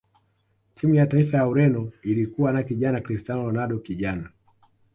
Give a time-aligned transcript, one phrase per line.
[0.75, 4.29] timu ya taifa ya ureno ilikuwa na kijana cristiano ronaldo kijana